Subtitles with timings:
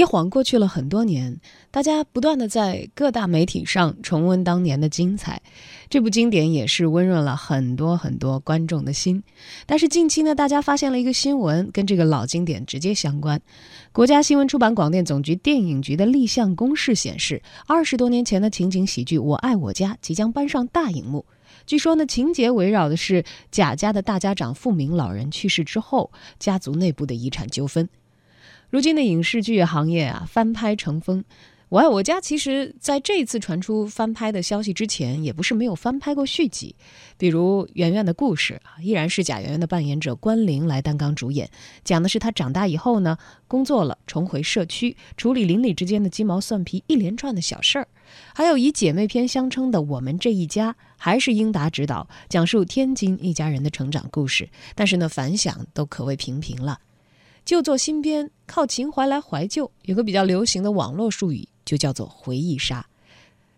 [0.00, 1.38] 一晃过去了很多年，
[1.70, 5.42] 大家不断的在各大媒体上重温当年的精彩，
[5.90, 9.22] 这部经典也是温润了很多很多观众的心。
[9.66, 13.38] 但是近期呢，大家发现了一个新闻，跟这个老经典直接相关。
[13.92, 21.26] 国家新闻出版广电总局电影局的立项公示显示，二十多年前的情景喜剧《我爱我家》即将搬上大荧幕。
[21.66, 27.86] 据说呢，情节围绕的是贾家的大家长富明老人去世之后，家族内部的遗产纠纷。
[28.70, 31.24] 如今的影视剧行业啊，翻拍成风。
[31.70, 36.76] 我爱我家其实在这次传出翻拍的消息之前，也不是没有翻拍过续集，
[37.18, 41.50] 比如《圆圆的故事》啊，依然是贾圆圆的扮演者关凌来担纲主演，
[41.82, 47.88] 讲的是她长大以后呢，工作了，重回社区，处理邻里之间的鸡毛蒜皮一连串的小事儿。
[48.32, 56.78] 还有以姐妹篇相称的《我们这一家》，还是英达执导，讲述天津一家人的成长故事，但是呢，反响都可谓平平了。
[57.50, 62.86] 旧作新编，靠情怀来怀旧，有个比较流行的网络术语，就叫做回忆杀。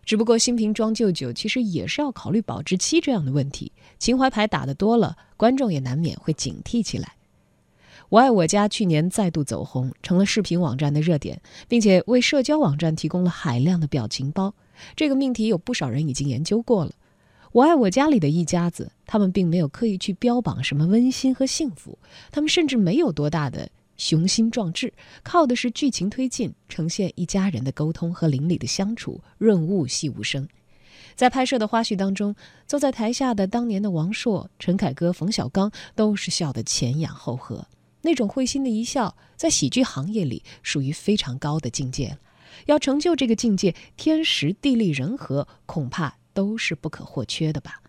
[0.03, 3.71] 只不过新瓶装旧酒，其实也是要考虑保质期这样的问题。
[3.99, 7.13] 情怀牌打得多了，观众也难免会警惕起来。
[8.09, 14.55] 我爱我家去年再度走红，成了视频网站的热点，并且为社交网站提供了海量的表情包。
[14.95, 16.93] 这个命题有不少人已经研究过了。
[17.51, 21.95] 我爱我家里的一家子，他们并没有刻意去标榜什么温馨和幸福，
[22.31, 23.69] 他们甚至没有多大的。
[23.97, 30.47] 雄心壮志，靠的是剧情推进，呈现一家人的沟通和邻里的相处，润物细无声。
[31.15, 37.67] 在拍摄的花絮当中，坐在台下的当年的王朔、陈凯歌、冯小刚都是笑得前仰后合，
[38.01, 42.17] 那种会心的一笑，在喜剧行业里属于非常高的境界。
[42.65, 47.82] 要成就这个境界，天时地利人和恐怕都是不可或缺的吧。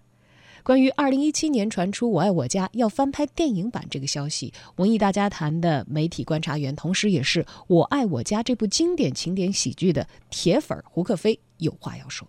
[0.64, 12.26] 关于二零一七年传出《我爱我家》要翻拍电影版这个消息，文艺大家谈的媒体观察员，同时也是《我爱我家》这部经典情典喜剧的铁粉胡克飞有话要说。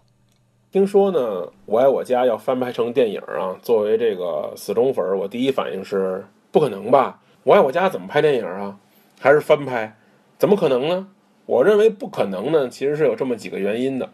[0.69, 1.19] 听说呢，
[1.66, 3.56] 《我爱我家》要翻拍成电影啊！
[3.61, 7.22] 作为这个死忠粉，我第一反应是不可能吧？
[7.44, 8.78] 《我爱我家》怎么拍电影啊？
[9.17, 9.96] 还是翻拍？
[10.38, 11.07] 怎么可能呢？
[11.46, 14.09] 我认为不可能呢，其实是有这么几个原因的。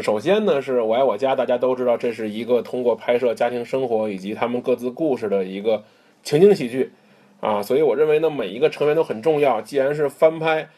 [0.00, 5.82] 首先呢，是我爱我家，大家都知道，这是一个通过拍摄家庭生活以及他们各自故事的一个
[6.22, 6.92] 情景喜剧，
[7.40, 9.60] 啊，所以我认为呢，每一个成员都很重要。
[9.60, 10.68] 既然是翻拍，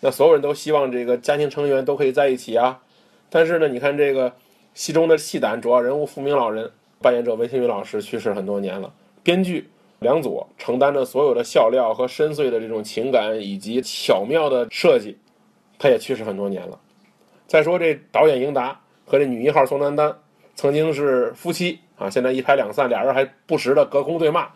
[0.00, 2.80] 那所有人都希望这个家庭成员都可以在一起啊。
[3.30, 4.32] 但是呢，你看这个
[4.74, 9.68] 戏中的戏胆主要人物富明老人扮演者韦新宇老师去世很多年了，编剧
[9.98, 15.18] 梁左承担着所有的笑料和深邃的这种情感以及巧妙的设计，
[15.78, 16.78] 他也去世很多年了。
[17.48, 20.14] 再说这导演英达和这女一号宋丹丹
[20.54, 24.48] 曾经是夫妻啊，现在一拍两散，俩人还不时的隔空对骂，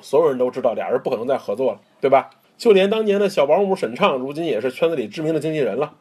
[0.00, 2.30] 所有人都知道俩人不可能再合作了，对吧？
[2.56, 5.92] 就连当年的小保姆沈畅，如今也是圈子里知名的经纪人了，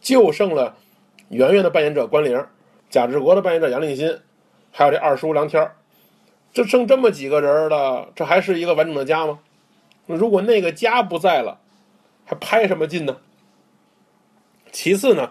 [0.00, 0.76] 就剩了
[1.28, 2.44] 圆圆的扮演者关凌，
[2.88, 4.16] 贾志国的扮演者杨立新，
[4.70, 5.74] 还有这二叔梁天儿，
[6.52, 9.40] 就剩这么几个人了，这还是一个完整的家吗？
[10.06, 11.58] 如果那个家不在了，
[12.24, 13.16] 还拍什么劲呢？
[14.72, 15.30] 其次呢，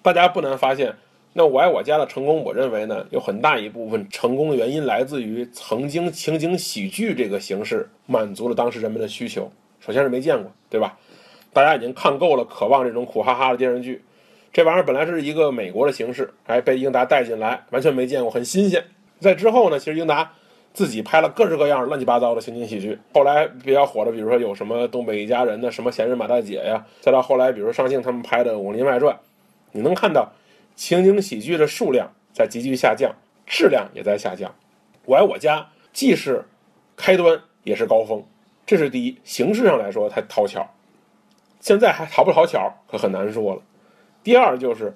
[0.00, 0.94] 大家不难发现，
[1.32, 9.52] 那我爱我家的成功，我认为呢，有很大一部分成功的原因来自于曾经情景喜剧这个形式满足了当时人们的需求。
[9.80, 10.96] 首先是没见过，对吧？
[11.52, 14.02] 大家已经看够了，渴望这种苦哈哈的电视剧。
[14.52, 18.82] 这玩意儿本来是一个美国的形式，哎，被英达带进来，完全没见过，很新鲜。
[19.20, 20.32] 在之后呢，其实英达
[20.76, 22.98] 自己拍了各式各样乱七八糟的情景喜剧。
[23.14, 29.16] 后来比较火的，比如说有什么《东北一家人》的，什么《闲人马大姐》呀，再到后来，比如上镜他们拍的《武林外传》，
[29.72, 30.30] 你能看到
[30.74, 33.10] 情景喜剧的数量在急剧下降，
[33.46, 34.54] 质量也在下降。
[35.06, 36.44] 我爱我家既是
[36.94, 38.22] 开端，也是高峰，
[38.66, 39.16] 这是第一。
[39.24, 40.68] 形式上来说，它讨巧，
[41.58, 43.62] 现在还讨不讨巧可很难说了。
[44.22, 44.94] 第二就是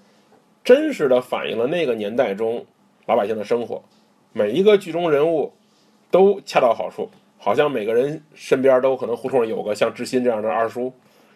[0.63, 2.67] 真实的反映了那个年代中
[3.07, 3.83] 老百姓的生活，
[4.35, 5.55] 每一个剧中人物。
[6.11, 10.93] 都恰到好处，好像每个人身边都可能胡同有个像志新这样的二叔，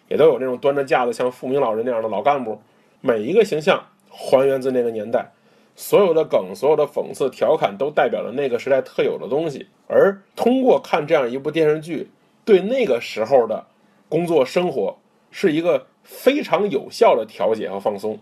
[0.07, 2.61] 也都有那种端着架子像富明老人那样的老干部。
[3.01, 5.31] 每一个形象还原自那个年代，
[5.75, 9.67] 所有的梗、所有的讽刺、调侃都代表了那个时代特有的东西。
[9.87, 12.09] 而通过看这样一部电视剧，
[12.43, 13.65] 对那个时候的
[14.09, 14.97] 工作生活
[15.31, 18.19] 是一个非常有效的调节和放松。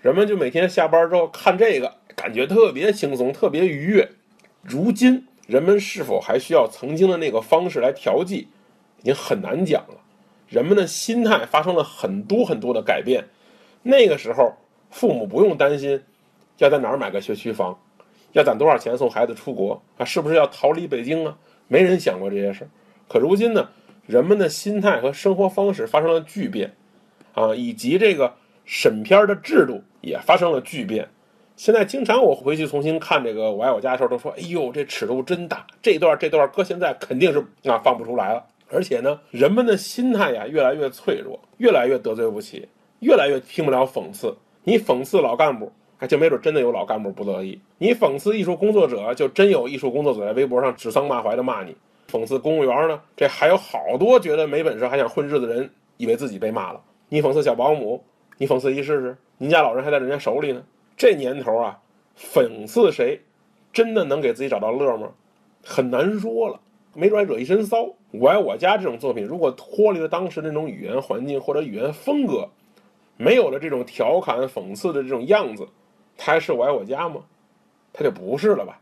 [0.00, 4.10] 人们就每天下班之后看这个，感觉特别轻松、特别愉悦。
[4.62, 5.27] 如今。
[5.48, 8.46] 人们是否还需要曾经的那个方式来调剂，
[9.00, 9.94] 已经很难讲了。
[10.46, 13.24] 人们的心态发生了很多很多的改变。
[13.82, 14.52] 那个时候，
[14.90, 15.98] 父母不用担心
[16.58, 17.74] 要在哪儿买个学区房，
[18.32, 21.34] 要攒多少钱送孩子出国啊，是不是要逃离北京啊？
[21.66, 22.68] 没人想过这些事儿。
[23.08, 23.66] 可如今呢，
[24.06, 26.70] 人们的心态和生活方式发生了巨变，
[27.32, 28.34] 啊，以及这个
[28.66, 31.08] 审片的制度也发生了巨变。
[31.58, 35.66] 现在经常我回去重新看这个《我爱我家》的时候，都说：“哎呦，这尺度真大！
[35.82, 42.68] 这段这段搁现在肯定是啊放不出来了。”而且呢，人们的心态呀越来越脆弱，越来越得罪不起，
[43.00, 44.32] 越来越听不了讽刺。
[44.62, 51.74] 你讽刺老干部，还就没准真的有老干部不乐意；你讽刺艺术工作者，就真有艺术工作者在微博上指桑骂槐的骂你。
[52.08, 56.80] 讽刺公务员呢，这还有好多觉得没本事还想混日子的人，以为自己被骂了。
[57.08, 58.00] 你讽刺小保姆，
[58.36, 60.62] 你讽刺一试试，您家老人还在人家手里呢。
[60.98, 61.80] 这年头啊，
[62.18, 63.20] 讽刺谁，
[63.72, 65.12] 真的能给自己找到乐吗？
[65.64, 66.60] 很难说了，
[66.92, 67.94] 没准还惹一身骚。
[68.10, 72.48] 我爱我家这种作品，如果脱离了当时那种语言环境或者语言风格，
[73.16, 75.68] 没有了这种调侃讽刺的这种样子，
[76.16, 77.22] 它还是我爱我家吗？
[77.92, 78.80] 它就不是了吧。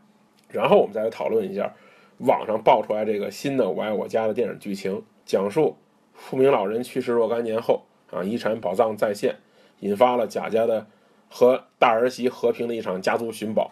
[0.49, 1.71] 然后我们再来讨论一下，
[2.17, 5.77] 网上爆出来这个新的我爱我家的电影剧情，讲述
[6.15, 9.35] 富明老人去世若干年后啊，遗产宝藏再现，
[9.81, 10.87] 引发了贾家的。
[11.29, 13.71] 和大儿媳和平的一场家族寻宝，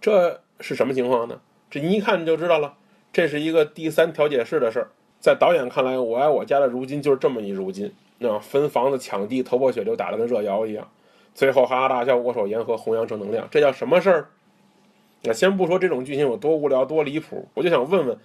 [0.00, 1.40] 这是什么情况呢？
[1.70, 2.74] 这你一看就知道了，
[3.12, 4.90] 这是一个第三调解室的事儿。
[5.20, 10.88] 在导演看来，我爱我家的如今就是这么一如今，那分房子抢地、头破血流，打得跟热窑一样，
[11.34, 14.28] 最后哈哈大笑、握手言和、弘扬正能量，这叫什么事儿？
[15.22, 18.18] 那先不说这种剧情有多无聊、多离谱，我就想问问，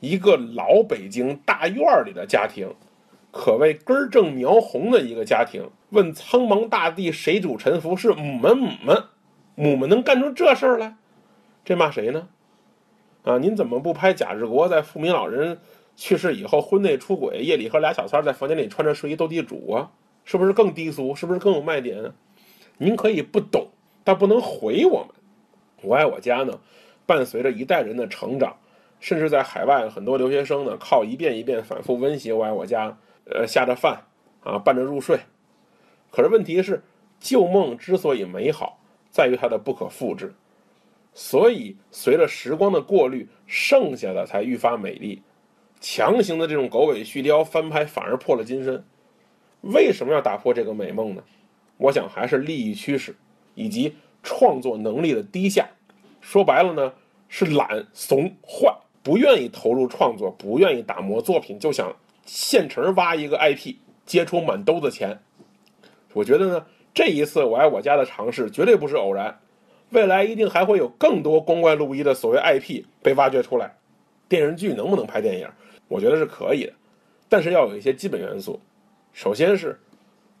[0.00, 2.74] 一个老北京大院里的家庭。
[3.36, 5.70] 可谓根正苗红的一个家庭。
[5.90, 7.96] 问苍茫大地谁主沉浮？
[7.96, 9.04] 是母们，母们，
[9.54, 10.96] 母们能干出这事儿来？
[11.64, 12.28] 这骂谁呢？
[13.22, 15.60] 啊，您怎么不拍贾志国在富民老人
[15.94, 19.90] 去世以后婚内出轨，夜里和俩小三在房间里穿着睡衣斗地主啊？
[20.24, 21.14] 是不是更低俗？
[21.14, 22.12] 是不是更有卖点？
[22.78, 23.68] 您可以不懂，
[24.02, 25.08] 但不能毁我们。
[25.82, 26.58] 我爱我家呢，
[27.04, 28.56] 伴随着一代人的成长，
[28.98, 32.98] 甚至在海外很多留学生呢，靠一遍一遍反复温习我爱我家。
[33.30, 34.02] 呃，下着饭，
[34.42, 35.18] 啊，伴着入睡。
[36.10, 36.82] 可是问题是，
[37.18, 38.78] 旧梦之所以美好，
[39.10, 40.32] 在于它的不可复制。
[41.12, 45.22] 所以，随着时光的过滤，剩下的才愈发美丽。
[45.80, 48.84] 强行的这种狗尾续貂翻拍，反而破了金身。
[49.62, 51.22] 为什么要打破这个美梦呢？
[51.78, 53.16] 我想还是利益驱使，
[53.54, 55.68] 以及创作能力的低下。
[56.20, 56.92] 说白了呢，
[57.28, 61.94] 是懒、怂、坏，不愿意投入创作，不愿意打磨作品，就想。
[62.26, 65.20] 现成挖一个 IP，接出满兜子钱。
[66.12, 69.38] 我觉得呢，这一次我爱我家的尝试绝对不是偶然，
[69.90, 73.76] 未来一定还会有更多光怪陆离的所谓 IP 被挖掘出来。
[74.28, 75.48] 电视剧能不能拍电影？
[75.88, 76.72] 我觉得是可以的，
[77.28, 78.60] 但是要有一些基本元素。
[79.12, 79.78] 首先是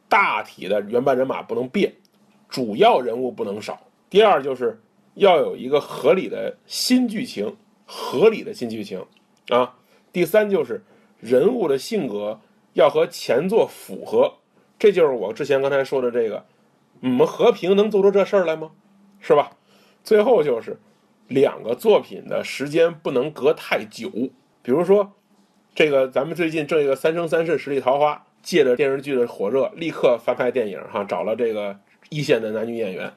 [0.08, 1.92] 大体的原班人马不能变，
[2.48, 3.78] 主要人物不能少。
[4.10, 4.80] 第二就是
[5.14, 9.04] 要有一个合理的新剧情，合理的新剧情
[9.50, 9.76] 啊。
[10.12, 10.82] 第三就是。
[11.26, 12.40] 人物的性格
[12.74, 14.32] 要和前作符合，
[14.78, 16.44] 这就是我之前刚才说的这个。
[17.02, 18.70] 我们和平能做出这事儿来吗？
[19.20, 19.50] 是吧？
[20.04, 20.78] 最后就是
[21.26, 24.08] 两个作品的时间不能隔太久。
[24.62, 25.12] 比如说，
[25.74, 31.76] 这个咱们最近这个《三生三世十里桃花》，借着电视剧的火热，立刻翻拍电影哈，找了这个
[32.08, 33.12] 一线的男女演员。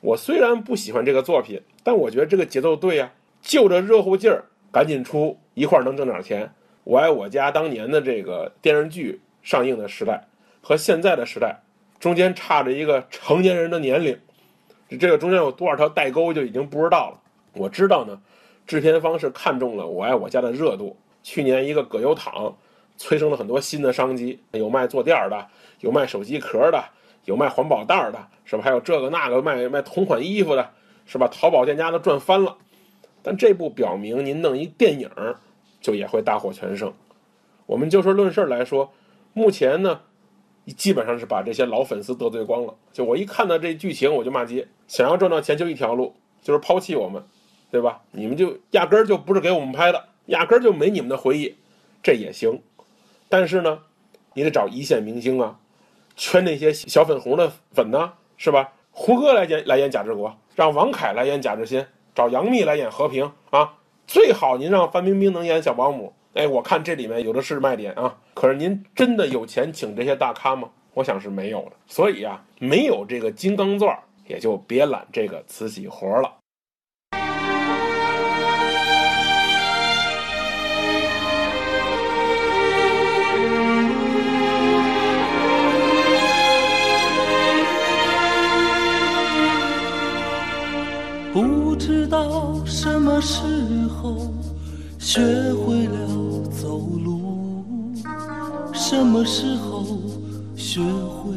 [0.00, 6.52] 我虽然不喜欢这个作品，但我觉得这个节奏对呀，就着热乎劲儿，赶紧出一块儿能挣点钱。
[6.84, 10.26] 我爱我家当年的这个电视剧上映的时代
[10.60, 11.60] 和现在的时代
[12.00, 14.18] 中间差着一个成年人的年龄，
[14.98, 17.20] 这个中间有多少条代沟就已经不知道了。
[17.54, 18.20] 我知道呢，
[18.66, 20.96] 制片方是看中了我爱我家的热度。
[21.22, 22.56] 去年一个葛优躺
[22.96, 25.46] 催生了很多新的商机，有卖坐垫的，
[25.78, 26.82] 有卖手机壳的，
[27.26, 28.62] 有卖环保袋的，是吧？
[28.64, 30.68] 还有这个那个卖卖同款衣服的，
[31.06, 31.28] 是吧？
[31.28, 32.56] 淘宝店家都赚翻了。
[33.22, 35.08] 但这部表明您弄一电影。
[35.82, 36.90] 就也会大获全胜。
[37.66, 38.92] 我们就事论事来说，
[39.34, 40.00] 目前呢，
[40.76, 42.74] 基本上是把这些老粉丝得罪光了。
[42.92, 44.68] 就我一看到这剧情，我就骂街。
[44.88, 47.22] 想要赚到钱，就一条路，就是抛弃我们，
[47.70, 48.00] 对吧？
[48.12, 51.56] 你们就压根儿就不是给我们拍的，压根儿就没你们的回忆，
[52.02, 52.60] 这也行。
[53.28, 53.80] 但是呢，
[54.34, 55.58] 你得找一线明星啊，
[56.16, 58.72] 圈那些小粉红的粉呢，是吧？
[58.90, 63.72] 胡歌来演来演贾志国，让王凯来演贾志新，找杨幂来演和平啊。
[64.12, 68.14] 最好您让范冰冰能演小保姆，哎，我看这里面有的是卖点啊。
[68.34, 70.68] 可是您真的有钱请这些大咖吗？
[70.92, 71.72] 我想是没有的。
[71.86, 76.30] 所以啊，没有这个金刚钻，也就别揽这个慈禧活了。
[91.32, 93.42] 不不知道什么时
[93.88, 94.32] 候
[95.00, 95.20] 学
[95.52, 96.06] 会了
[96.48, 97.92] 走路，
[98.72, 99.84] 什么时候
[100.54, 101.34] 学会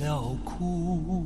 [0.00, 1.24] 了哭。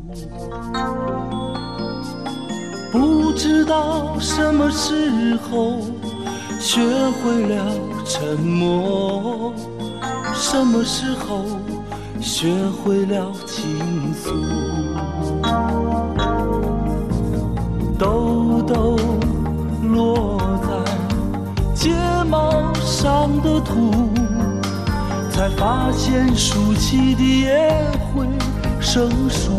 [2.92, 5.80] 不知道什么时候
[6.60, 7.72] 学会了
[8.04, 9.50] 沉默，
[10.34, 11.42] 什么时候
[12.20, 14.30] 学会了倾诉。
[17.98, 18.96] 抖抖
[19.82, 20.68] 落在
[21.74, 21.94] 睫
[22.28, 24.10] 毛上的土，
[25.30, 28.26] 才发现竖起的也会
[28.80, 29.52] 生疏。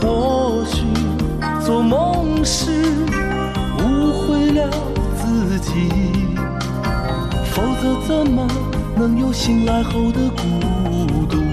[0.00, 0.84] 或许
[1.64, 2.70] 做梦时
[3.80, 4.70] 误会了
[5.16, 5.90] 自己，
[7.52, 8.46] 否则怎么
[8.94, 11.45] 能有醒来后的孤独？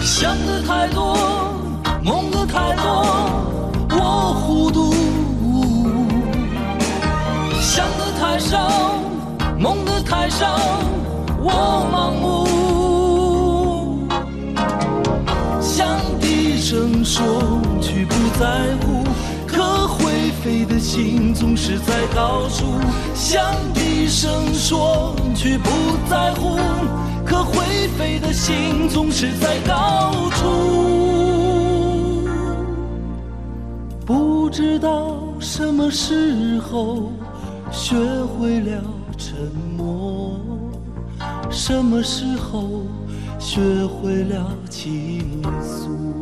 [0.00, 1.16] 想的太多，
[2.02, 2.84] 梦的太多，
[3.90, 4.92] 我糊涂；
[7.60, 8.98] 想的太少，
[9.58, 10.46] 梦的太少，
[11.40, 12.48] 我盲目。
[15.60, 15.86] 想
[16.20, 17.24] 低声说，
[17.80, 18.46] 却不在
[18.80, 18.97] 乎，
[20.48, 22.64] 飞的心总是在高处。
[23.14, 25.68] 想低声说，却不
[26.08, 26.56] 在乎。
[27.26, 30.46] 可会飞的心总是在高处，
[34.06, 37.12] 不知道什么时候
[37.70, 38.82] 学会了
[39.18, 39.36] 沉
[39.76, 40.40] 默，
[41.50, 42.84] 什么时候
[43.38, 46.17] 学会了倾诉。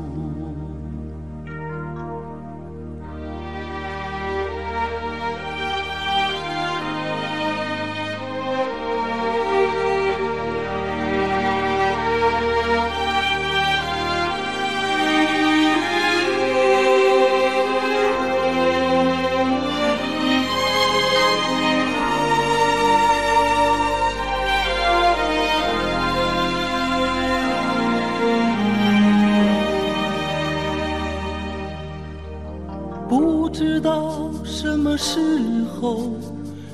[33.77, 35.21] 知道什么时
[35.67, 36.15] 候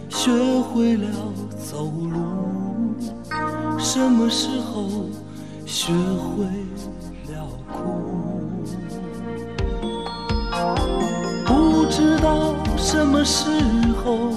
[0.08, 1.08] 学会了
[1.58, 2.94] 走路，
[3.76, 4.88] 什么时候
[5.66, 6.44] 学会
[7.34, 8.54] 了哭。
[11.44, 13.50] 不知道什么时
[14.04, 14.30] 候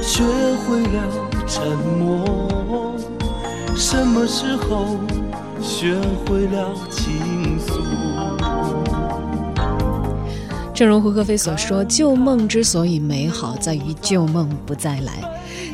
[0.00, 0.24] 学
[0.64, 0.98] 会了
[1.46, 2.96] 沉默，
[3.76, 4.96] 什么时候
[5.60, 7.41] 学会了寂寞
[10.74, 15.12] 正如胡可飞所说，旧梦之所以美好，在于旧梦不再来。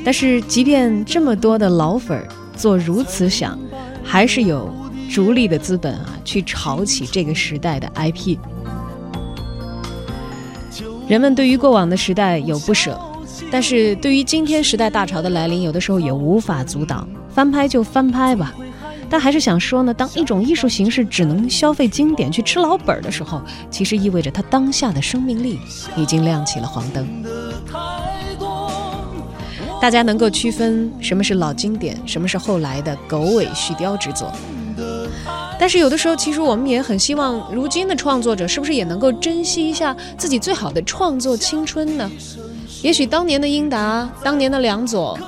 [0.04, 2.26] 但是，即便这么多的老粉儿
[2.56, 3.58] 做如此想，
[4.02, 4.68] 还是有
[5.08, 8.36] 逐利的资本啊，去炒起这个时代的 IP。
[11.06, 13.00] 人们对于过往的时代有不舍，
[13.50, 17.08] 但是对于今天时代大潮的来临，有的时候也无法阻挡。
[17.30, 18.52] 翻拍就翻拍吧。
[19.10, 25.58] 但还是想说呢，当一种艺术形式只能消费经典去吃老本的时候，其实意味着它当下的生命力
[25.96, 27.06] 已经亮起了黄灯。
[29.80, 34.30] 大家能够区分什么是老经典，什么是后来的狗尾续貂之作。
[35.58, 42.10] 但是有的时候，其实我们也很希望，如今的创作者是不是也能够珍惜一下自己最好的创作青春呢？
[42.82, 45.18] 也许当年的英达，当年的梁左。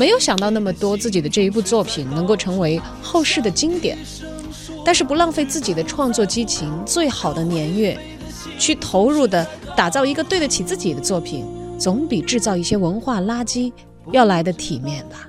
[0.00, 3.98] 没有想到那么多，自己的这一部作品能够成为后世的经典，
[4.82, 7.98] 但是不浪费自己的创作激情，最好的年月，
[8.58, 11.44] 去投入的打造一个对得起自己的作品，
[11.78, 13.70] 总比制造一些文化垃圾
[14.10, 15.28] 要来的体面吧。